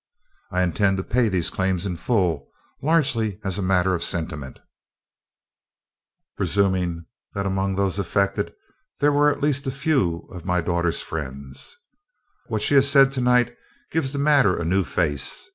[0.49, 2.49] I had intended to pay these claims in full,
[2.81, 4.57] largely as a matter of sentiment,
[6.35, 8.51] presuming that among those affected
[8.99, 11.77] there were at least a few of my daughter's friends.
[12.47, 13.55] What she has said to night
[13.91, 15.49] gives the matter a new face.